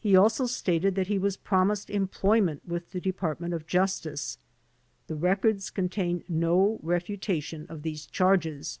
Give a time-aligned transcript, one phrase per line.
[0.00, 4.36] He also stated that he was promised em ployment with the Department of Justice.
[5.06, 8.80] The records contain no refutation of these charges.